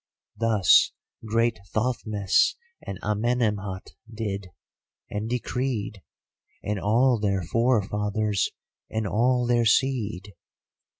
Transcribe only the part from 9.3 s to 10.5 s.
their seed.